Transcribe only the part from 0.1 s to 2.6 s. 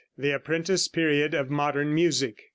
THE Apprentice Period of Modern Music.